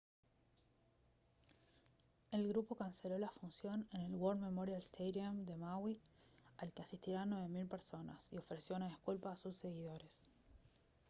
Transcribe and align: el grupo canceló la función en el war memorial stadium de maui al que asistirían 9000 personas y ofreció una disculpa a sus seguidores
el 2.31 2.47
grupo 2.47 2.75
canceló 2.75 3.19
la 3.19 3.29
función 3.29 3.87
en 3.91 4.01
el 4.01 4.15
war 4.15 4.35
memorial 4.35 4.79
stadium 4.81 5.45
de 5.45 5.55
maui 5.59 6.01
al 6.57 6.73
que 6.73 6.81
asistirían 6.81 7.29
9000 7.29 7.67
personas 7.67 8.33
y 8.33 8.37
ofreció 8.39 8.75
una 8.77 8.87
disculpa 8.87 9.31
a 9.33 9.37
sus 9.37 9.55
seguidores 9.57 10.25